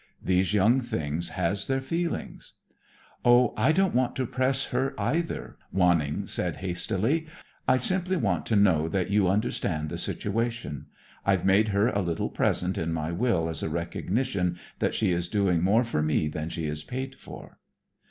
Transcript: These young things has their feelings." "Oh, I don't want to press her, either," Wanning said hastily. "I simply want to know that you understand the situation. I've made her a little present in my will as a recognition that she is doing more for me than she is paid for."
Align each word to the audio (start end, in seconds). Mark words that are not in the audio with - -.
These 0.23 0.55
young 0.55 0.79
things 0.81 1.29
has 1.29 1.67
their 1.67 1.79
feelings." 1.79 2.53
"Oh, 3.23 3.53
I 3.55 3.71
don't 3.71 3.93
want 3.93 4.15
to 4.15 4.25
press 4.25 4.65
her, 4.73 4.99
either," 4.99 5.57
Wanning 5.71 6.25
said 6.25 6.55
hastily. 6.55 7.27
"I 7.67 7.77
simply 7.77 8.15
want 8.17 8.47
to 8.47 8.55
know 8.55 8.87
that 8.89 9.11
you 9.11 9.27
understand 9.27 9.89
the 9.89 9.99
situation. 9.99 10.87
I've 11.23 11.45
made 11.45 11.67
her 11.67 11.89
a 11.89 12.01
little 12.01 12.29
present 12.29 12.79
in 12.79 12.91
my 12.91 13.11
will 13.11 13.47
as 13.47 13.61
a 13.61 13.69
recognition 13.69 14.57
that 14.79 14.95
she 14.95 15.11
is 15.11 15.29
doing 15.29 15.61
more 15.61 15.83
for 15.83 16.01
me 16.01 16.27
than 16.27 16.49
she 16.49 16.65
is 16.65 16.83
paid 16.83 17.13
for." 17.13 17.59